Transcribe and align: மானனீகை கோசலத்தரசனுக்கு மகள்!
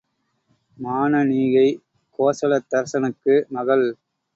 மானனீகை 0.77 1.67
கோசலத்தரசனுக்கு 2.19 3.35
மகள்! 3.51 3.87